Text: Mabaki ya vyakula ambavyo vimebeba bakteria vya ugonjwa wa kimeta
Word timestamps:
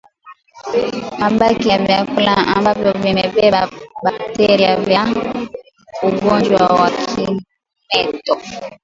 Mabaki 1.19 1.67
ya 1.71 1.77
vyakula 1.85 2.33
ambavyo 2.55 2.91
vimebeba 3.01 3.61
bakteria 4.03 4.75
vya 4.75 5.01
ugonjwa 6.07 6.61
wa 6.79 6.89
kimeta 7.07 8.33